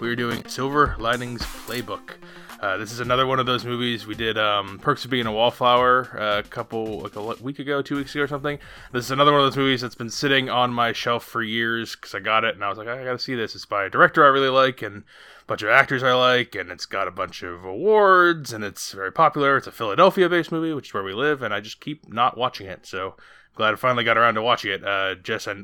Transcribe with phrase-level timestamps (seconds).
[0.00, 2.14] We are doing Silver Linings Playbook.
[2.60, 4.36] Uh, this is another one of those movies we did.
[4.36, 8.14] Um, Perks of Being a Wallflower uh, a couple like a week ago, two weeks
[8.14, 8.58] ago or something.
[8.92, 11.94] This is another one of those movies that's been sitting on my shelf for years
[11.94, 13.54] because I got it and I was like, I gotta see this.
[13.54, 15.04] It's by a director I really like and
[15.42, 18.92] a bunch of actors I like, and it's got a bunch of awards and it's
[18.92, 19.56] very popular.
[19.56, 22.66] It's a Philadelphia-based movie, which is where we live, and I just keep not watching
[22.66, 22.84] it.
[22.86, 23.14] So
[23.54, 24.84] glad I finally got around to watching it.
[24.84, 25.54] Uh, Jess, I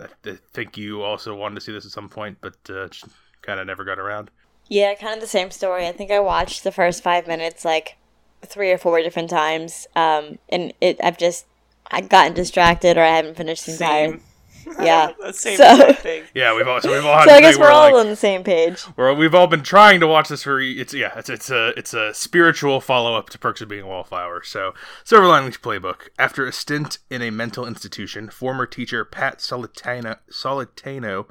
[0.53, 3.07] think you also wanted to see this at some point, but uh, just
[3.43, 4.31] kind of never got around.
[4.69, 5.87] Yeah, kind of the same story.
[5.87, 7.97] I think I watched the first five minutes like
[8.43, 11.47] three or four different times, um, and it I've just
[11.91, 14.21] I've gotten distracted or I haven't finished the entire.
[14.81, 16.25] Yeah, same so thing.
[16.35, 18.07] Yeah, we've all so we've all had so to I guess we're all like, on
[18.07, 18.83] the same page.
[18.97, 21.93] we're, we've all been trying to watch this for it's yeah it's it's a it's
[21.93, 24.43] a spiritual follow up to Perks of Being a Wallflower.
[24.43, 26.09] So Silver Linings Playbook.
[26.19, 31.27] After a stint in a mental institution, former teacher Pat Solitano Solitano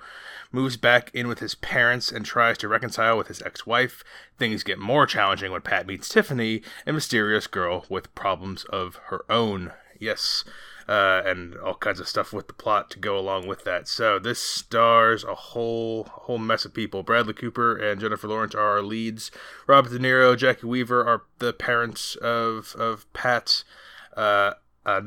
[0.52, 4.04] moves back in with his parents and tries to reconcile with his ex-wife.
[4.38, 9.24] Things get more challenging when Pat meets Tiffany, a mysterious girl with problems of her
[9.30, 9.74] own.
[10.00, 10.44] Yes.
[10.90, 13.88] Uh, and all kinds of stuff with the plot to go along with that.
[13.88, 17.04] So this stars a whole whole mess of people.
[17.04, 19.30] Bradley Cooper and Jennifer Lawrence are our leads.
[19.68, 23.64] Robert De Niro, Jacki Weaver are the parents of of Pat.
[24.18, 24.54] Uh,
[24.86, 25.02] uh,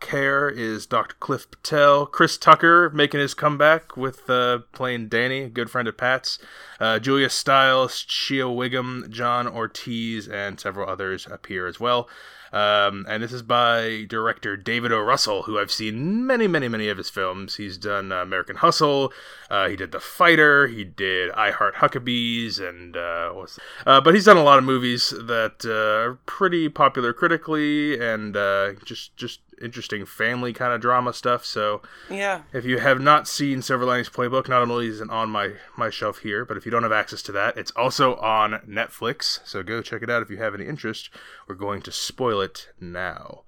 [0.00, 1.16] Kher is Dr.
[1.20, 2.06] Cliff Patel.
[2.06, 6.38] Chris Tucker making his comeback with uh, playing Danny, a good friend of Pat's.
[6.80, 12.08] Uh, Julia Stiles, Shea Whigham, John Ortiz, and several others appear as well.
[12.54, 15.00] Um, and this is by director David O.
[15.00, 17.56] Russell, who I've seen many, many, many of his films.
[17.56, 19.12] He's done uh, American Hustle.
[19.50, 20.68] Uh, he did The Fighter.
[20.68, 24.64] He did I Heart Huckabees, and uh, what's uh, but he's done a lot of
[24.64, 30.80] movies that uh, are pretty popular critically and uh, just just interesting family kind of
[30.80, 31.44] drama stuff.
[31.44, 32.42] So Yeah.
[32.52, 35.90] if you have not seen Silver Linings Playbook, not only is it on my, my
[35.90, 39.40] shelf here, but if you don't have access to that, it's also on Netflix.
[39.44, 41.10] So go check it out if you have any interest.
[41.48, 43.42] We're going to spoil it now.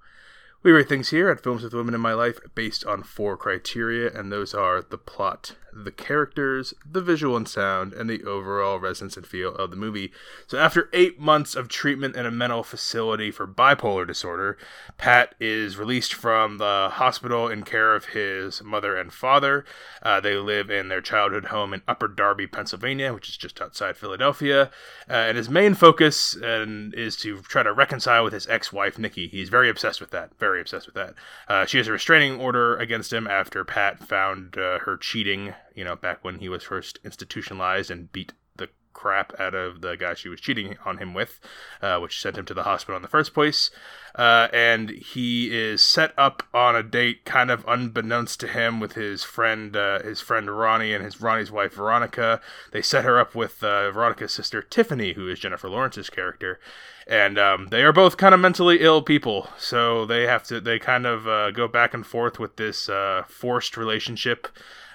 [0.63, 4.11] We rate things here at Films with Women in My Life based on four criteria,
[4.11, 9.17] and those are the plot, the characters, the visual and sound, and the overall resonance
[9.17, 10.11] and feel of the movie.
[10.47, 14.57] So, after eight months of treatment in a mental facility for bipolar disorder,
[14.97, 19.65] Pat is released from the hospital in care of his mother and father.
[20.01, 23.97] Uh, they live in their childhood home in Upper Darby, Pennsylvania, which is just outside
[23.97, 24.71] Philadelphia.
[25.09, 29.27] Uh, and his main focus and is to try to reconcile with his ex-wife Nikki.
[29.27, 30.37] He's very obsessed with that.
[30.39, 31.13] Very obsessed with that.
[31.47, 35.53] Uh, she has a restraining order against him after Pat found uh, her cheating.
[35.77, 39.95] You know, back when he was first institutionalized and beat the crap out of the
[39.95, 41.39] guy she was cheating on him with,
[41.83, 43.69] uh, which sent him to the hospital in the first place.
[44.15, 48.93] Uh, and he is set up on a date, kind of unbeknownst to him, with
[48.93, 52.41] his friend, uh, his friend Ronnie, and his Ronnie's wife Veronica.
[52.71, 56.59] They set her up with uh, Veronica's sister Tiffany, who is Jennifer Lawrence's character,
[57.05, 59.47] and um, they are both kind of mentally ill people.
[59.59, 63.25] So they have to, they kind of uh, go back and forth with this uh,
[63.27, 64.47] forced relationship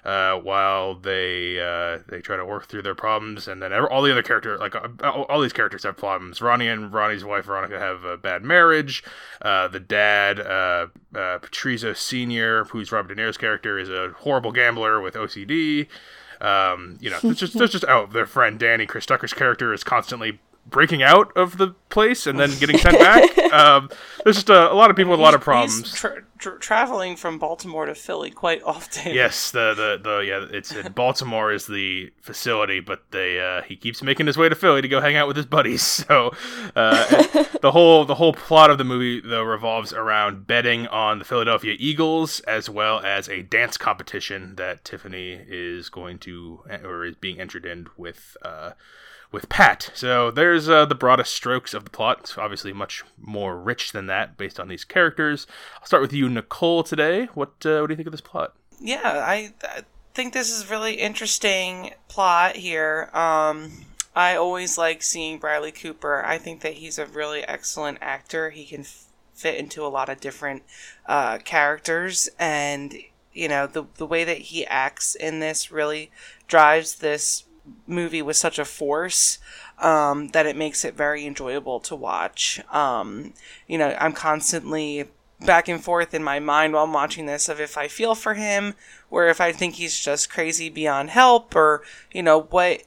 [0.04, 4.10] uh, while they uh, they try to work through their problems, and then all the
[4.10, 6.42] other characters, like uh, all, all these characters, have problems.
[6.42, 9.04] Ronnie and Ronnie's wife Veronica have a bad marriage.
[9.40, 14.50] Uh, the dad, uh, uh, Patrizio Senior, who's Robert De Niro's character, is a horrible
[14.50, 15.86] gambler with OCD.
[16.40, 19.84] Um, you know, it's just, it's just oh, their friend Danny, Chris Tucker's character, is
[19.84, 23.30] constantly breaking out of the place and then getting sent back.
[23.52, 23.90] Um,
[24.24, 25.80] there's just a, a, lot of people with a lot of problems.
[25.80, 29.12] He's tra- tra- traveling from Baltimore to Philly quite often.
[29.12, 34.02] Yes, the the, the yeah, it's Baltimore is the facility, but they uh, he keeps
[34.02, 35.82] making his way to Philly to go hang out with his buddies.
[36.12, 36.32] So
[36.74, 41.26] uh, the whole the whole plot of the movie though revolves around betting on the
[41.26, 47.16] Philadelphia Eagles as well as a dance competition that Tiffany is going to or is
[47.16, 48.36] being entered in with.
[48.40, 48.70] Uh,
[49.32, 49.90] with Pat.
[49.94, 52.18] So there's uh, the broadest strokes of the plot.
[52.20, 55.46] It's obviously much more rich than that based on these characters.
[55.80, 57.26] I'll start with you, Nicole, today.
[57.34, 58.54] What uh, what do you think of this plot?
[58.78, 59.82] Yeah, I, I
[60.14, 63.08] think this is really interesting plot here.
[63.14, 66.22] Um, I always like seeing Bradley Cooper.
[66.24, 68.50] I think that he's a really excellent actor.
[68.50, 70.62] He can f- fit into a lot of different
[71.06, 72.94] uh, characters, and
[73.32, 76.10] you know the the way that he acts in this really
[76.46, 77.44] drives this
[77.86, 79.38] movie with such a force
[79.78, 82.60] um, that it makes it very enjoyable to watch.
[82.72, 83.34] Um,
[83.66, 85.08] you know, I'm constantly
[85.40, 88.34] back and forth in my mind while I'm watching this of if I feel for
[88.34, 88.74] him
[89.10, 91.82] or if I think he's just crazy beyond help or,
[92.12, 92.84] you know, what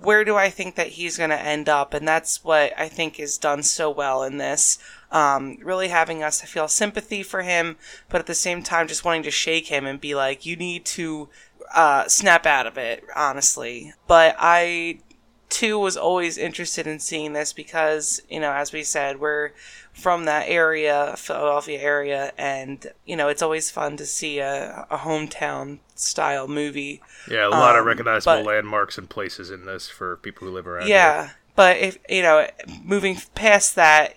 [0.00, 1.94] where do I think that he's going to end up?
[1.94, 4.78] And that's what I think is done so well in this.
[5.10, 7.76] Um, really having us feel sympathy for him,
[8.08, 10.84] but at the same time, just wanting to shake him and be like, you need
[10.86, 11.28] to
[11.74, 13.92] uh, snap out of it, honestly.
[14.06, 15.00] But I,
[15.48, 19.52] too, was always interested in seeing this because, you know, as we said, we're
[19.94, 24.98] from that area, Philadelphia area, and you know it's always fun to see a, a
[24.98, 27.00] hometown style movie.
[27.30, 30.52] Yeah, a lot um, of recognizable but, landmarks and places in this for people who
[30.52, 30.88] live around.
[30.88, 31.36] Yeah, here.
[31.54, 32.48] but if you know,
[32.82, 34.16] moving past that,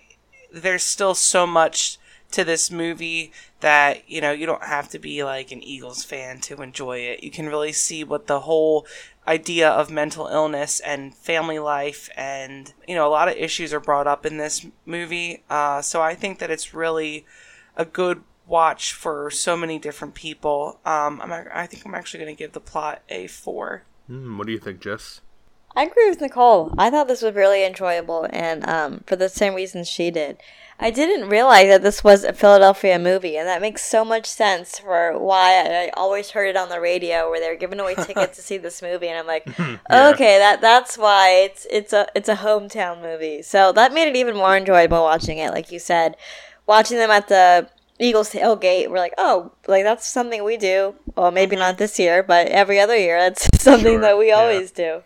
[0.51, 1.99] there's still so much
[2.31, 3.31] to this movie
[3.61, 7.23] that you know you don't have to be like an Eagles fan to enjoy it.
[7.23, 8.85] You can really see what the whole
[9.27, 13.79] idea of mental illness and family life and you know a lot of issues are
[13.79, 15.43] brought up in this movie.
[15.49, 17.25] Uh, so i think that it's really
[17.75, 20.79] a good watch for so many different people.
[20.85, 23.83] Um, I'm, i think i'm actually going to give the plot a four.
[24.09, 25.21] Mm, what do you think jess
[25.77, 29.53] i agree with nicole i thought this was really enjoyable and um, for the same
[29.53, 30.37] reasons she did
[30.79, 34.77] I didn't realize that this was a Philadelphia movie, and that makes so much sense
[34.77, 38.35] for why I always heard it on the radio where they were giving away tickets
[38.35, 40.09] to see this movie, and I'm like, yeah.
[40.13, 43.41] okay, that that's why it's it's a it's a hometown movie.
[43.41, 46.15] So that made it even more enjoyable watching it, like you said,
[46.67, 47.69] watching them at the
[47.99, 48.91] Eagles tailgate.
[48.91, 50.93] We're like, oh, like that's something we do.
[51.15, 51.61] Well, maybe mm-hmm.
[51.61, 54.01] not this year, but every other year, that's something sure.
[54.01, 54.35] that we yeah.
[54.35, 55.01] always do.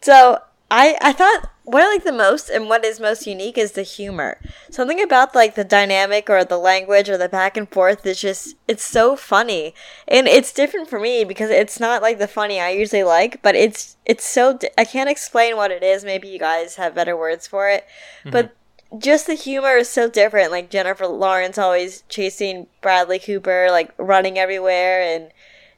[0.00, 0.40] So
[0.70, 3.82] I I thought what I like the most and what is most unique is the
[3.82, 4.38] humor.
[4.70, 8.56] Something about like the dynamic or the language or the back and forth is just
[8.66, 9.74] it's so funny.
[10.06, 13.54] And it's different for me because it's not like the funny I usually like, but
[13.54, 16.04] it's it's so di- I can't explain what it is.
[16.04, 17.84] Maybe you guys have better words for it.
[18.20, 18.30] Mm-hmm.
[18.30, 18.56] But
[18.96, 20.50] just the humor is so different.
[20.50, 25.30] Like Jennifer Lawrence always chasing Bradley Cooper, like running everywhere and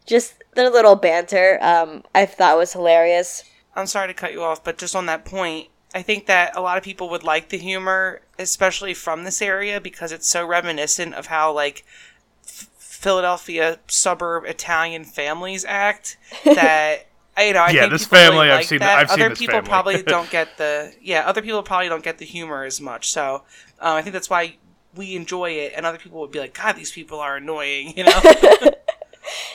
[0.07, 3.43] just their little banter um I thought was hilarious.
[3.75, 6.61] I'm sorry to cut you off, but just on that point, I think that a
[6.61, 11.15] lot of people would like the humor, especially from this area, because it's so reminiscent
[11.15, 11.85] of how like
[12.45, 16.17] f- Philadelphia suburb Italian families act.
[16.45, 17.07] That
[17.39, 18.81] you know, I yeah, this family really I've seen.
[18.81, 18.99] That.
[18.99, 21.27] I've other seen people probably don't get the yeah.
[21.27, 23.13] Other people probably don't get the humor as much.
[23.13, 23.43] So
[23.81, 24.57] um, I think that's why
[24.95, 28.05] we enjoy it, and other people would be like, "God, these people are annoying," you
[28.05, 28.21] know.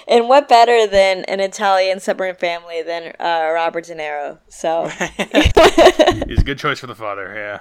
[0.07, 4.40] and what better than an Italian suburban family than uh, Robert De Niro?
[4.50, 4.88] So
[6.28, 7.34] he's a good choice for the father.
[7.36, 7.60] Yeah.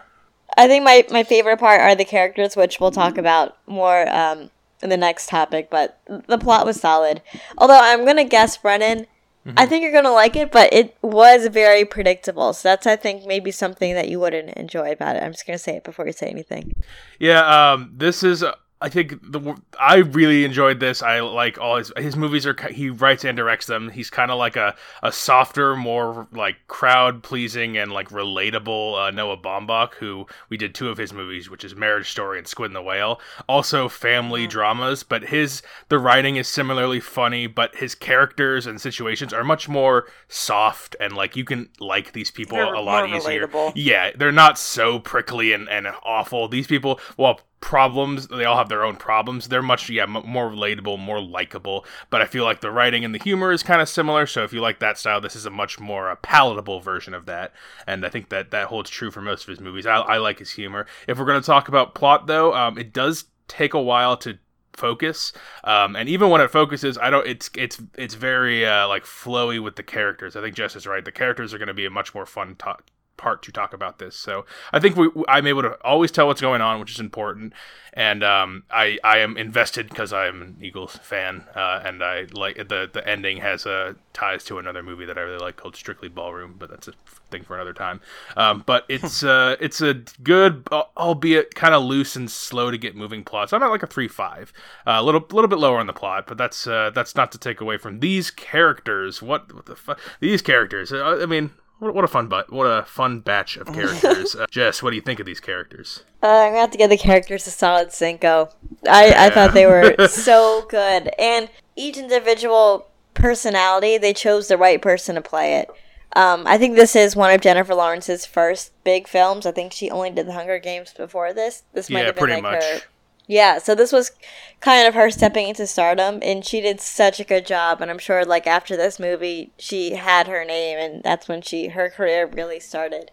[0.56, 4.50] I think my, my favorite part are the characters, which we'll talk about more um,
[4.82, 5.69] in the next topic.
[5.70, 7.23] But the plot was solid.
[7.58, 9.06] Although I'm gonna guess, Brennan,
[9.46, 9.58] Mm-hmm.
[9.58, 12.55] I think you're gonna like it, but it was very predictable.
[12.55, 15.23] So that's I think maybe something that you wouldn't enjoy about it.
[15.23, 16.75] I'm just gonna say it before you say anything.
[17.19, 18.43] Yeah, um, this is
[18.84, 21.02] I think the I really enjoyed this.
[21.02, 23.88] I like all his his movies are he writes and directs them.
[23.88, 29.10] He's kind of like a, a softer, more like crowd pleasing and like relatable uh,
[29.10, 32.66] Noah Baumbach, who we did two of his movies, which is Marriage Story and Squid
[32.66, 33.22] and the Whale.
[33.48, 34.50] Also family mm-hmm.
[34.50, 39.66] dramas, but his the writing is similarly funny, but his characters and situations are much
[39.66, 43.46] more soft and like you can like these people they're a lot easier.
[43.48, 43.72] Relatable.
[43.76, 46.48] Yeah, they're not so prickly and, and awful.
[46.48, 49.49] These people, well problems they all have their own problems.
[49.49, 53.15] They're much yeah m- more relatable more likable but i feel like the writing and
[53.15, 55.51] the humor is kind of similar so if you like that style this is a
[55.51, 57.55] much more uh, palatable version of that
[57.87, 59.87] and i think that that holds true for most of his movies.
[59.87, 60.87] I, I like his humor.
[61.09, 64.39] If we're going to talk about plot though um, it does take a while to
[64.75, 65.33] focus
[65.65, 69.63] um, and even when it focuses i don't it's it's it's very uh, like flowy
[69.63, 70.37] with the characters.
[70.37, 72.56] I think jess is right the characters are going to be a much more fun
[72.56, 72.85] talk
[73.17, 74.17] part to talk about this.
[74.17, 77.53] So I think we, I'm able to always tell what's going on, which is important.
[77.97, 82.27] And um, I, I am invested because I am an Eagles fan, uh, and I
[82.33, 85.77] like the the ending has uh, ties to another movie that I really like called
[85.77, 86.93] Strictly Ballroom, but that's a
[87.31, 88.01] thing for another time.
[88.37, 89.94] Um, but it's uh, it's a
[90.25, 93.51] good, albeit kind of loose and slow to get moving plot.
[93.51, 94.53] So I'm at like a three five,
[94.85, 97.39] uh, a little little bit lower on the plot, but that's uh, that's not to
[97.39, 99.23] take away from these characters.
[99.23, 100.01] What, what the fuck?
[100.19, 100.93] These characters.
[100.93, 104.34] Uh, I mean, what, what a fun but what a fun batch of characters.
[104.34, 106.04] uh, Jess, what do you think of these characters?
[106.22, 108.50] Uh, I'm gonna have to give the characters a solid cinco.
[108.88, 109.24] I, yeah.
[109.24, 115.14] I thought they were so good, and each individual personality, they chose the right person
[115.14, 115.70] to play it.
[116.16, 119.46] Um, I think this is one of Jennifer Lawrence's first big films.
[119.46, 121.64] I think she only did The Hunger Games before this.
[121.72, 122.62] This might yeah, have been like much.
[122.62, 122.81] her
[123.26, 124.12] yeah, so this was
[124.60, 127.81] kind of her stepping into stardom, and she did such a good job.
[127.81, 131.69] And I'm sure, like after this movie, she had her name, and that's when she
[131.69, 133.10] her career really started.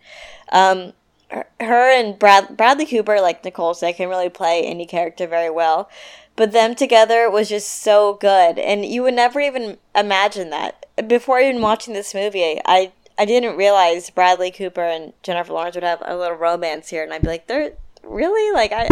[0.51, 0.93] Um,
[1.29, 5.89] her, and Brad, Bradley Cooper, like Nicole said, can really play any character very well.
[6.35, 11.39] But them together was just so good, and you would never even imagine that before
[11.39, 12.59] even watching this movie.
[12.65, 17.03] I I didn't realize Bradley Cooper and Jennifer Lawrence would have a little romance here,
[17.03, 18.89] and I'd be like, they're really like I.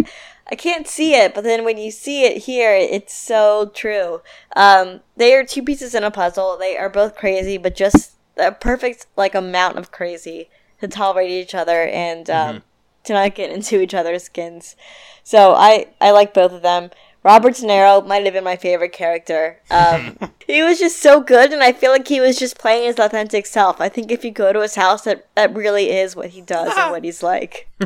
[0.51, 4.22] I can't see it, but then when you see it here, it's so true.
[4.56, 6.58] Um, they are two pieces in a puzzle.
[6.58, 10.50] They are both crazy, but just a perfect like amount of crazy
[10.82, 12.63] to tolerate each other and um, mm-hmm.
[13.03, 14.75] to not get into each other's skins.
[15.24, 16.89] So I I like both of them.
[17.23, 19.61] Robert De Niro might have been my favorite character.
[19.69, 22.99] Um, he was just so good, and I feel like he was just playing his
[22.99, 23.81] authentic self.
[23.81, 26.73] I think if you go to his house, that that really is what he does
[26.77, 27.69] and what he's like.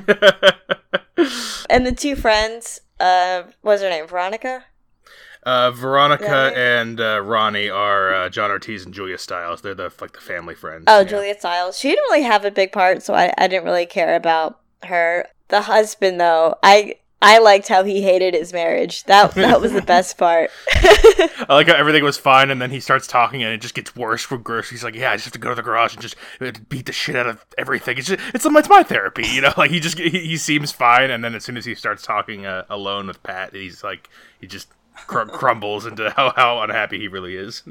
[1.69, 4.07] and the two friends, uh, what's her name?
[4.07, 4.65] Veronica.
[5.45, 9.61] Uh, Veronica and uh, Ronnie are uh, John Ortiz and Julia Stiles.
[9.61, 10.85] They're the like the family friends.
[10.87, 11.03] Oh, yeah.
[11.05, 11.77] Julia Stiles.
[11.77, 15.27] She didn't really have a big part, so I, I didn't really care about her.
[15.49, 16.95] The husband, though, I
[17.25, 19.05] I liked how he hated his marriage.
[19.05, 20.51] That that was the best part.
[20.73, 23.95] I like how everything was fine, and then he starts talking, and it just gets
[23.95, 24.69] worse for Gersh.
[24.69, 26.85] He's like, "Yeah, I just have to go to the garage and just uh, beat
[26.85, 27.97] the shit out of everything.
[27.97, 29.53] It's just, it's it's my therapy, you know.
[29.63, 32.45] Like he just he, he seems fine, and then as soon as he starts talking
[32.45, 34.09] uh, alone with Pat, he's like
[34.41, 37.63] he just cr- crumbles into how how unhappy he really is.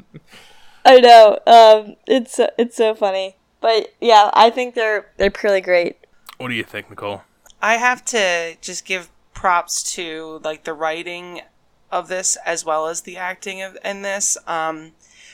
[0.83, 1.37] I know.
[1.45, 5.97] Um, it's it's so funny, but yeah, I think they're they're pretty great.
[6.37, 7.21] What do you think, Nicole?
[7.61, 9.09] I have to just give
[9.43, 11.41] props to like the writing
[11.91, 14.93] of this as well as the acting of, in this um,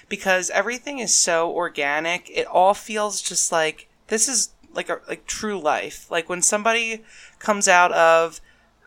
[0.09, 2.27] because everything is so organic.
[2.31, 6.09] It all feels just like this is like a like true life.
[6.09, 7.03] Like when somebody
[7.37, 8.41] comes out of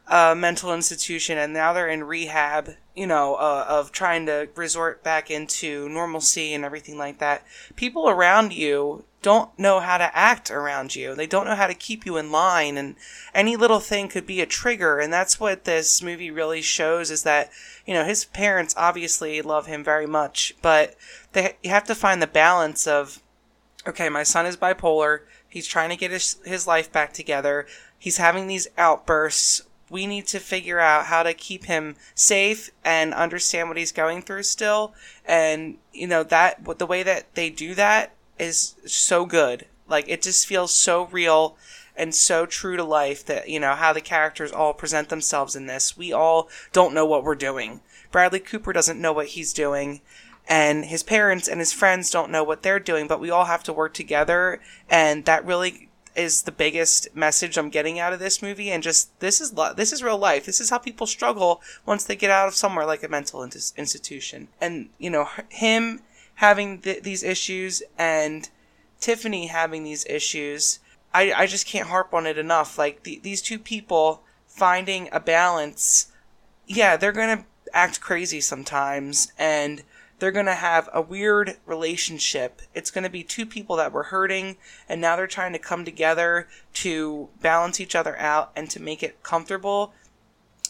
[0.08, 5.02] a mental institution and now they're in rehab, you know, uh, of trying to resort
[5.02, 7.44] back into normalcy and everything like that.
[7.76, 11.14] People around you don't know how to act around you.
[11.14, 12.96] They don't know how to keep you in line and
[13.32, 17.22] any little thing could be a trigger and that's what this movie really shows is
[17.22, 17.50] that,
[17.86, 20.96] you know, his parents obviously love him very much, but
[21.32, 23.22] they you have to find the balance of
[23.86, 25.20] okay, my son is bipolar.
[25.48, 27.66] He's trying to get his his life back together.
[27.98, 29.62] He's having these outbursts.
[29.92, 34.22] We need to figure out how to keep him safe and understand what he's going
[34.22, 34.94] through still.
[35.24, 39.66] And, you know, that, the way that they do that is so good.
[39.86, 41.56] Like it just feels so real
[41.96, 45.66] and so true to life that you know how the characters all present themselves in
[45.66, 45.96] this.
[45.96, 47.80] We all don't know what we're doing.
[48.10, 50.00] Bradley Cooper doesn't know what he's doing
[50.48, 53.62] and his parents and his friends don't know what they're doing, but we all have
[53.64, 58.42] to work together and that really is the biggest message I'm getting out of this
[58.42, 60.46] movie and just this is lo- this is real life.
[60.46, 64.48] This is how people struggle once they get out of somewhere like a mental institution.
[64.60, 66.00] And you know, him
[66.36, 68.48] having th- these issues and
[69.00, 70.78] Tiffany having these issues,
[71.14, 72.78] I, I just can't harp on it enough.
[72.78, 76.12] Like the, these two people finding a balance,
[76.66, 79.82] yeah, they're gonna act crazy sometimes and
[80.22, 82.62] they're gonna have a weird relationship.
[82.74, 84.56] It's gonna be two people that were hurting
[84.88, 89.02] and now they're trying to come together to balance each other out and to make
[89.02, 89.92] it comfortable.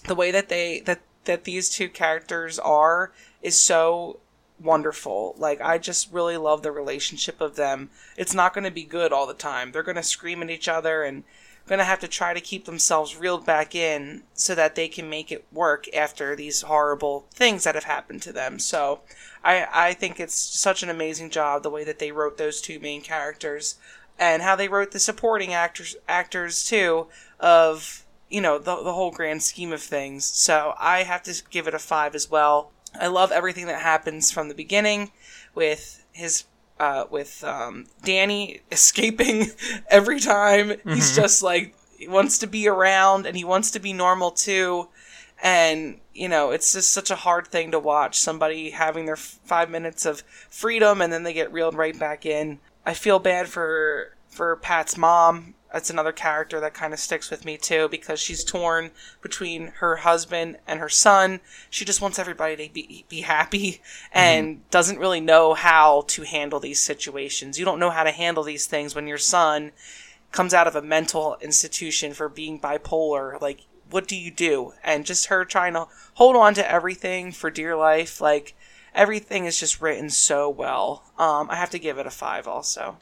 [0.06, 4.21] The way that they that that these two characters are is so
[4.59, 5.35] wonderful.
[5.37, 7.90] Like I just really love the relationship of them.
[8.16, 9.73] It's not going to be good all the time.
[9.73, 11.25] They're going to scream at each other and
[11.66, 15.09] going to have to try to keep themselves reeled back in so that they can
[15.09, 18.59] make it work after these horrible things that have happened to them.
[18.59, 19.00] So
[19.45, 22.81] I I think it's such an amazing job the way that they wrote those two
[22.81, 23.76] main characters
[24.19, 27.07] and how they wrote the supporting actors actors too
[27.40, 30.25] of you know the the whole grand scheme of things.
[30.25, 32.73] So I have to give it a 5 as well.
[32.99, 35.12] I love everything that happens from the beginning
[35.54, 36.45] with his
[36.82, 39.46] uh, with um, Danny escaping
[39.88, 40.70] every time.
[40.70, 40.94] Mm-hmm.
[40.94, 44.88] He's just like he wants to be around and he wants to be normal too.
[45.40, 49.38] And you know, it's just such a hard thing to watch somebody having their f-
[49.44, 52.58] five minutes of freedom and then they get reeled right back in.
[52.84, 57.44] I feel bad for for Pat's mom that's another character that kind of sticks with
[57.44, 58.90] me too because she's torn
[59.22, 61.40] between her husband and her son.
[61.70, 63.80] She just wants everybody to be, be happy
[64.12, 64.62] and mm-hmm.
[64.70, 67.58] doesn't really know how to handle these situations.
[67.58, 69.72] You don't know how to handle these things when your son
[70.30, 73.40] comes out of a mental institution for being bipolar.
[73.40, 74.72] Like, what do you do?
[74.82, 78.20] And just her trying to hold on to everything for dear life.
[78.20, 78.54] Like,
[78.94, 81.04] everything is just written so well.
[81.18, 82.98] Um, I have to give it a five also.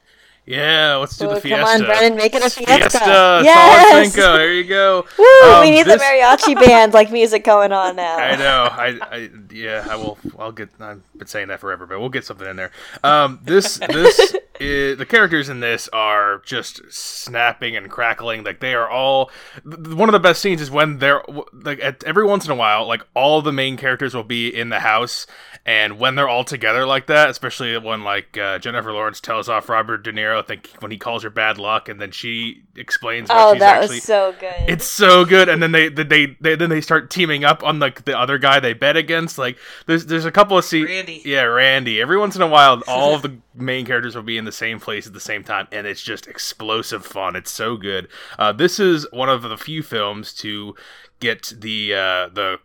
[0.50, 1.64] Yeah, let's do oh, the fiesta.
[1.64, 2.90] Come on, Brennan, make it a fiesta.
[2.90, 4.12] Fiesta, yes!
[4.12, 5.06] Cinco, there you go.
[5.18, 6.00] Woo, um, we need this...
[6.00, 8.16] the mariachi band like music going on now.
[8.16, 8.68] I know.
[8.68, 10.18] I, I, yeah, I will.
[10.36, 10.70] I'll get.
[10.80, 12.72] I've been saying that forever, but we'll get something in there.
[13.04, 18.44] Um, this, this, it, the characters in this are just snapping and crackling.
[18.44, 19.30] Like they are all.
[19.64, 22.54] th- One of the best scenes is when they're like at, every once in a
[22.54, 25.26] while, like all the main characters will be in the house,
[25.66, 29.68] and when they're all together like that, especially when like uh, Jennifer Lawrence tells off
[29.68, 33.28] Robert De Niro, I think when he calls her bad luck, and then she explains
[33.30, 33.96] Oh, she's that actually.
[33.96, 34.54] was so good.
[34.68, 37.78] It's so good, and then they, they, they, they then they start teaming up on
[37.78, 39.38] like the other guy they bet against.
[39.38, 40.88] Like there's there's a couple of scenes.
[40.88, 41.22] Randy.
[41.24, 42.00] Yeah, Randy.
[42.00, 44.80] Every once in a while, all of the main characters will be in the same
[44.80, 47.36] place at the same time, and it's just explosive fun.
[47.36, 48.08] It's so good.
[48.38, 50.74] Uh, this is one of the few films to
[51.20, 52.58] get the uh, the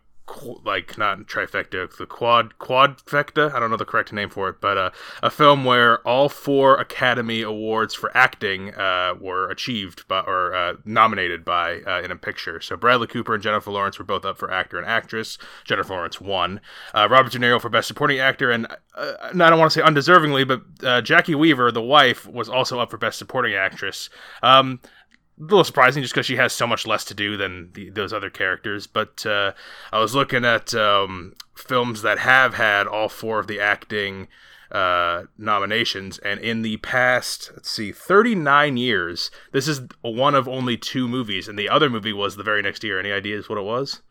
[0.64, 3.52] like not trifecta, the quad quadfecta.
[3.52, 4.90] I don't know the correct name for it, but uh,
[5.22, 10.74] a film where all four Academy Awards for acting uh, were achieved by or uh,
[10.84, 12.60] nominated by uh, in a picture.
[12.60, 15.38] So Bradley Cooper and Jennifer Lawrence were both up for actor and actress.
[15.64, 16.60] Jennifer Lawrence won.
[16.94, 19.84] Uh, Robert De Niro for best supporting actor, and uh, I don't want to say
[19.84, 24.08] undeservingly, but Jacki Weaver, the wife, was also up for best supporting actress.
[24.42, 24.80] Um,
[25.38, 28.12] a little surprising just because she has so much less to do than the, those
[28.12, 28.86] other characters.
[28.86, 29.52] But uh,
[29.92, 34.28] I was looking at um, films that have had all four of the acting
[34.70, 40.76] uh, nominations, and in the past, let's see, 39 years, this is one of only
[40.76, 42.98] two movies, and the other movie was the very next year.
[42.98, 44.02] Any ideas what it was?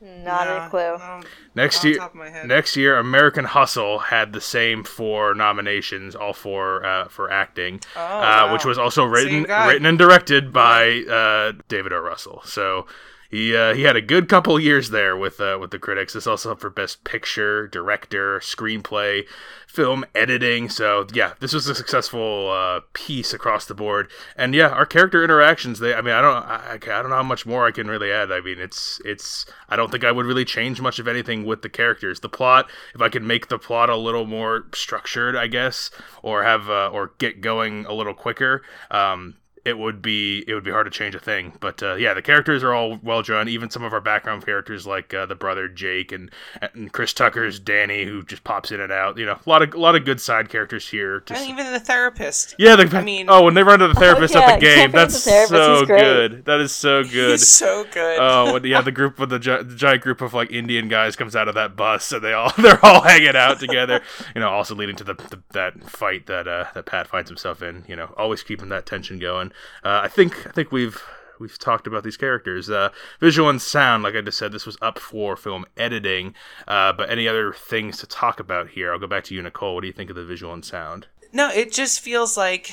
[0.00, 0.96] Not Nah, a clue.
[0.98, 1.20] no,
[1.56, 2.46] Next year, top of my head.
[2.46, 8.00] next year, American Hustle had the same four nominations, all four uh, for acting, Oh,
[8.00, 8.52] uh, wow.
[8.52, 11.98] which was also written written and directed by uh, David O.
[11.98, 12.42] Russell.
[12.44, 12.86] So
[13.28, 16.16] he uh, he had a good couple years there with uh, with the critics.
[16.16, 19.26] It's also up for best picture, director, screenplay,
[19.66, 20.70] film editing.
[20.70, 24.10] So yeah, this was a successful uh, piece across the board.
[24.34, 25.78] And yeah, our character interactions.
[25.78, 28.10] They, I mean, I don't, I, I don't know how much more I can really
[28.10, 28.32] add.
[28.32, 29.44] I mean, it's, it's.
[29.68, 32.20] I don't think I would really change much of anything with the characters.
[32.20, 35.90] The plot, if I could make the plot a little more structured, I guess,
[36.22, 38.62] or have, uh, or get going a little quicker.
[38.90, 39.36] Um,
[39.68, 41.52] it would be it would be hard to change a thing.
[41.60, 43.48] But uh, yeah, the characters are all well drawn.
[43.48, 47.60] Even some of our background characters, like uh, the brother Jake and and Chris Tucker's
[47.60, 49.18] Danny, who just pops in and out.
[49.18, 51.20] You know, a lot of a lot of good side characters here.
[51.20, 52.54] Just, And even the therapist.
[52.58, 54.90] yeah, the, I mean- oh, when they run to the therapist yeah, at the game,
[54.90, 56.44] that's the so good.
[56.46, 57.32] That is so good.
[57.32, 58.18] He's so good.
[58.20, 61.16] Oh, when, yeah, the group with the, gi- the giant group of like Indian guys
[61.16, 64.00] comes out of that bus, and they all they're all hanging out together.
[64.34, 67.62] You know, also leading to the, the that fight that uh, that Pat finds himself
[67.62, 67.84] in.
[67.88, 69.52] You know, always keeping that tension going.
[69.84, 71.02] Uh, I think I think we've
[71.38, 72.68] we've talked about these characters.
[72.68, 72.88] Uh,
[73.20, 76.34] visual and sound, like I just said, this was up for film editing.
[76.66, 78.92] Uh, but any other things to talk about here?
[78.92, 79.74] I'll go back to you, Nicole.
[79.74, 81.06] What do you think of the visual and sound?
[81.32, 82.70] No, it just feels like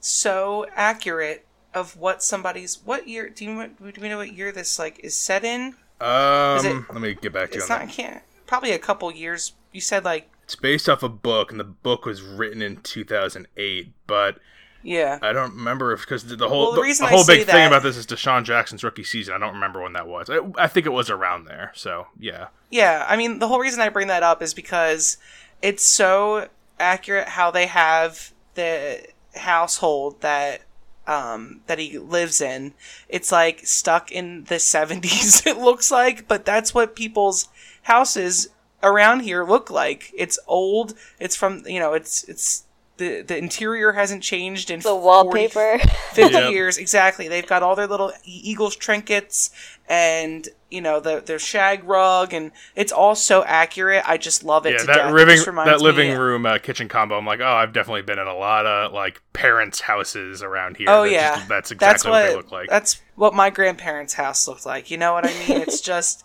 [0.00, 4.78] so accurate of what somebody's what year do you do we know what year this
[4.78, 5.74] like is set in?
[6.00, 7.94] Um, it- let me get back to you It's on not I that.
[7.94, 9.52] can't probably a couple years.
[9.72, 13.92] You said like It's based off a book, and the book was written in 2008,
[14.06, 14.38] but
[14.86, 15.18] yeah.
[15.20, 17.82] I don't remember if because the whole Well, the the, whole big thing that- about
[17.82, 19.34] this is DeSean Jackson's rookie season.
[19.34, 20.30] I don't remember when that was.
[20.30, 21.72] I, I think it was around there.
[21.74, 25.18] So yeah, Yeah, I mean, the whole reason I bring that up is because
[25.60, 30.62] it's so accurate how they have the household that
[31.06, 32.74] um, that he lives in.
[33.08, 37.48] It's like stuck in the 70s, it looks like, but that's what people's
[37.82, 38.48] houses
[38.82, 40.12] around here look like.
[40.16, 42.64] It's old, it's from, you know, it's, it's,
[42.98, 45.78] the, the interior hasn't changed in The 40 wallpaper.
[46.12, 46.50] 50 Yep.
[46.50, 49.50] years exactly they've got all their little eagles trinkets
[49.88, 54.66] and you know the their shag rug and it's all so accurate i just love
[54.66, 54.78] it yeah.
[54.78, 55.10] to That death.
[55.10, 57.16] It living that living me- room uh, kitchen combo.
[57.18, 60.86] I'm like, oh, I've definitely been in a lot of like parents' houses around here.
[60.88, 62.68] oh That yeah just- that's exactly what, they look like.
[62.68, 66.24] that's what my grandparents house looked like you know what i mean it's just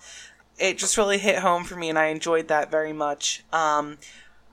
[0.58, 3.98] it just really hit home for me and i enjoyed that very much um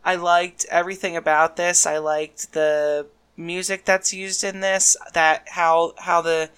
[0.09, 1.85] i liked everything about this.
[1.85, 6.49] I liked the music that's used in this that how how the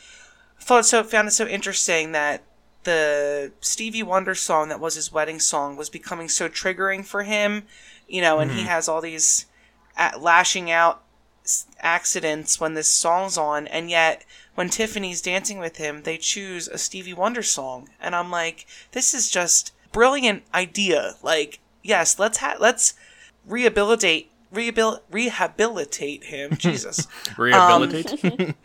[0.59, 2.45] I thought so found it so interesting that
[2.85, 7.65] the Stevie Wonder song that was his wedding song was becoming so triggering for him,
[8.07, 8.69] you know, and he mm-hmm.
[8.69, 9.47] has all these
[10.17, 11.03] lashing out
[11.81, 16.79] accidents when this song's on, and yet when Tiffany's dancing with him, they choose a
[16.79, 21.17] Stevie Wonder song, and I'm like, this is just brilliant idea.
[21.21, 22.95] Like, yes, let's ha- let's
[23.46, 26.57] rehabilitate rehabil- rehabilitate him.
[26.59, 27.07] Jesus.
[27.37, 28.55] Rehabilitate.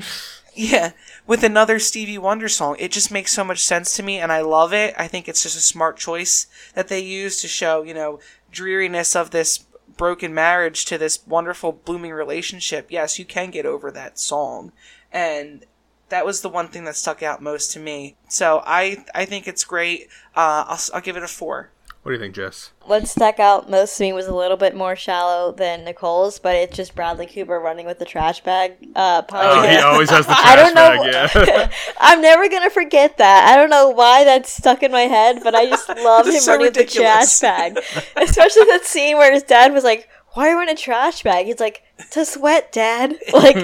[0.58, 0.92] Yeah,
[1.28, 2.78] with another Stevie Wonder song.
[2.80, 4.96] It just makes so much sense to me and I love it.
[4.98, 9.18] I think it's just a smart choice that they use to show, you know, dreariness
[9.18, 9.66] of this
[9.98, 12.88] broken marriage to this wonderful blooming relationship.
[12.90, 14.72] Yes, you can get over that song.
[15.12, 15.66] And
[16.08, 18.16] that was the one thing that stuck out most to me.
[18.30, 20.08] So I I think it's great.
[20.38, 21.70] Uh I'll, I'll give it a 4.
[22.06, 22.70] What do you think, Jess?
[22.84, 26.56] What stuck out most to me was a little bit more shallow than Nicole's, but
[26.56, 28.74] it's just Bradley Cooper running with the trash bag.
[28.96, 31.04] Uh, Oh, he always has the trash I don't know.
[31.04, 31.48] bag.
[31.48, 31.72] Yeah.
[32.00, 33.50] I'm never gonna forget that.
[33.52, 36.52] I don't know why that's stuck in my head, but I just love him so
[36.52, 37.80] running with the trash bag.
[38.16, 41.48] Especially that scene where his dad was like, "Why are you in a trash bag?"
[41.48, 43.56] He's like, "To sweat, Dad." Like,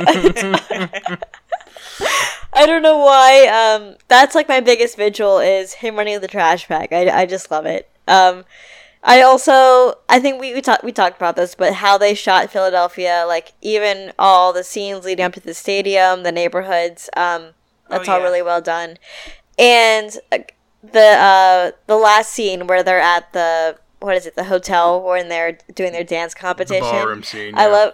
[2.54, 3.46] I don't know why.
[3.48, 6.92] Um, that's like my biggest visual is him running with the trash bag.
[6.92, 7.88] I, I just love it.
[8.08, 8.46] Um,
[9.04, 12.52] I also I think we we talked we talked about this, but how they shot
[12.52, 17.50] Philadelphia, like even all the scenes leading up to the stadium, the neighborhoods, um,
[17.90, 18.98] that's Oh, all really well done.
[19.58, 20.40] And uh,
[20.84, 25.30] the uh, the last scene where they're at the what is it the hotel when
[25.30, 26.82] they're doing their dance the competition.
[26.82, 27.56] ballroom scene.
[27.56, 27.68] I yeah.
[27.68, 27.94] love.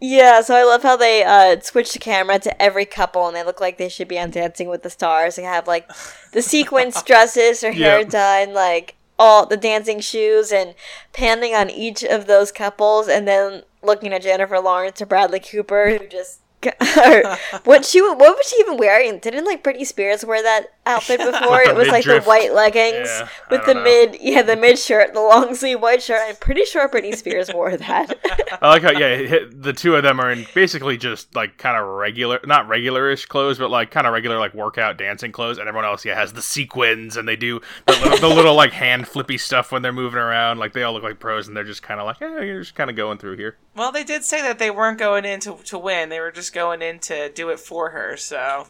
[0.00, 3.42] Yeah, so I love how they uh, switch the camera to every couple, and they
[3.42, 5.34] look like they should be on Dancing with the Stars.
[5.34, 5.90] They have like
[6.32, 8.10] the sequence dresses, or hair Yep.
[8.10, 10.74] done, like all the dancing shoes, and
[11.12, 15.90] panning on each of those couples, and then looking at Jennifer Lawrence or Bradley Cooper,
[15.90, 16.40] who just.
[16.96, 19.18] or what she what was she even wearing?
[19.18, 21.60] Didn't like Britney Spears wear that outfit before?
[21.62, 23.84] it was like the white leggings Yeah, with the know.
[23.84, 26.20] mid yeah the mid shirt, the long sleeve white shirt.
[26.24, 28.58] I'm pretty sure Britney Spears wore that.
[28.60, 31.76] I like how yeah, hit- the two of them are in basically just like kind
[31.76, 35.68] of regular, not regular-ish clothes, but like kind of regular like workout dancing clothes, and
[35.68, 39.06] everyone else yeah has the sequins and they do the little, the little like hand
[39.06, 40.58] flippy stuff when they're moving around.
[40.58, 42.74] Like they all look like pros, and they're just kind of like yeah, you're just
[42.74, 43.56] kind of going through here.
[43.76, 46.08] Well, they did say that they weren't going in to, to win.
[46.08, 48.16] They were just going in to do it for her.
[48.16, 48.68] So,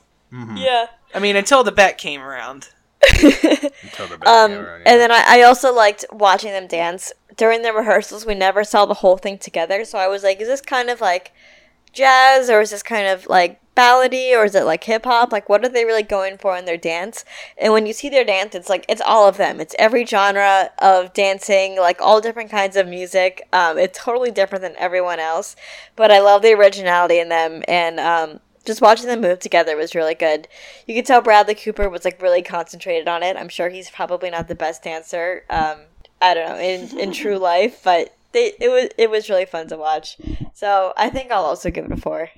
[0.54, 0.86] yeah.
[1.14, 2.68] I mean, until the bet came around.
[3.14, 4.92] Until the back Um, camera, yeah.
[4.92, 8.26] and then I, I also liked watching them dance during the rehearsals.
[8.26, 11.00] We never saw the whole thing together, so I was like, is this kind of
[11.00, 11.32] like
[11.92, 15.32] jazz, or is this kind of like ballady, or is it like hip hop?
[15.32, 17.24] Like, what are they really going for in their dance?
[17.56, 19.60] And when you see their dance, it's like it's all of them.
[19.60, 23.46] It's every genre of dancing, like all different kinds of music.
[23.52, 25.56] Um, it's totally different than everyone else,
[25.96, 29.94] but I love the originality in them, and um, just watching them move together was
[29.94, 30.46] really good.
[30.86, 33.36] You could tell Bradley Cooper was like really concentrated on it.
[33.36, 35.44] I'm sure he's probably not the best dancer.
[35.48, 35.78] Um,
[36.20, 39.68] I don't know in in true life, but they, it was it was really fun
[39.68, 40.16] to watch.
[40.54, 42.30] So I think I'll also give it a four.